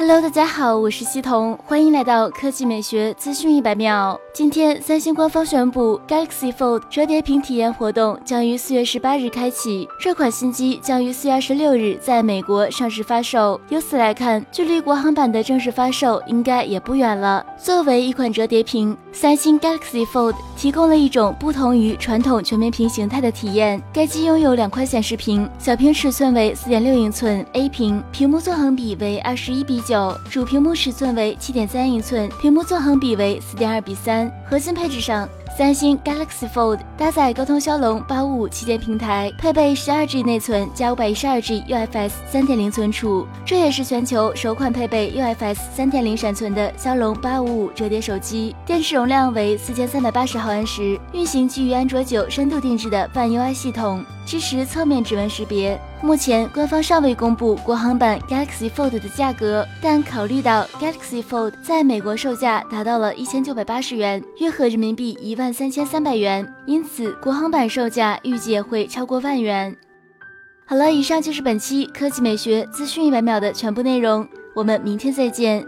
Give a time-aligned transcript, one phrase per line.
[0.00, 4.18] Hello，大家好，我是西彤，欢迎来到科技美学资讯一百秒。
[4.32, 9.86] 今天，三星官方宣布，Galaxy Fold 折叠屏体验活动将于四月十八日开启。
[10.00, 13.60] 这款新机将于四月二十六日在美国上市发售。
[13.68, 17.44] 由此来看，距离国行版的正式发售应该也不远了。
[17.58, 23.82] 作为一款折叠屏，三星 Galaxy Fold 提供了一种不同于传统全面屏形态的体验。
[23.92, 30.16] 该机拥有两块显示屏，小屏尺寸为四点六英寸 A 屏，屏幕纵横比为二十一比九。
[30.30, 34.30] 主屏幕尺寸为七点三英寸，屏幕纵横比为四点二比三。
[34.48, 35.28] 核心配置上，
[35.60, 48.56] 三星 Galaxy Fold 搭载高通骁龙八五五旗舰平台，配备十二 G 内存加五百一十二 G UFS 三点零存储，这也是全球首款配备 UFS 三点零闪存的骁龙八五五折叠手机。
[48.64, 54.02] 电池容量为四千三百八十毫安时，运行基于安卓九深度定制的泛 UI 系统。
[54.24, 55.80] 支持侧面指纹识别。
[56.02, 69.76] 目前官方尚未公布国行版 Galaxy Fold 的价格，但考虑到 Galaxy Fold 在美国售价达到了一千九百八十元，约合人民币一万三千三百元，因此国行版售价预计也会超过万元。
[70.64, 75.66] 好了，以上就是本期科技美学资讯一百秒的全部内容，我们明天再见。